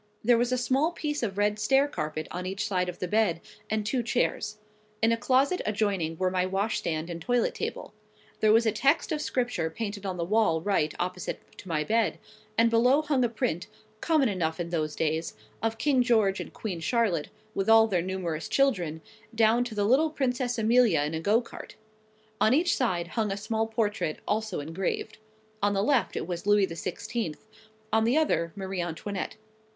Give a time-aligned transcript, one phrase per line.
[0.23, 3.85] There was a small piece of red staircarpet on each side of the bed, and
[3.85, 4.57] two chairs.
[4.99, 7.93] In a closet adjoining were my washstand and toilet table.
[8.39, 12.17] There was a text of Scripture painted on the wall right opposite to my bed;
[12.57, 13.67] and below hung a print,
[14.01, 18.47] common enough in those days, of King George and Queen Charlotte, with all their numerous
[18.49, 19.01] children,
[19.35, 21.75] down to the little Princess Amelia in a go cart.
[22.39, 25.19] On each side hung a small portrait, also engraved:
[25.61, 27.45] on the left, it was Louis the Sixteenth;
[27.93, 29.35] on the other, Marie Antoinette.